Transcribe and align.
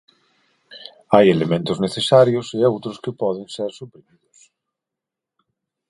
Hai 1.13 1.25
elementos 1.35 1.77
necesarios 1.85 2.47
e 2.57 2.59
outros 2.71 2.97
que 3.03 3.17
poden 3.21 3.45
ser 3.55 3.69
suprimidos. 3.79 4.37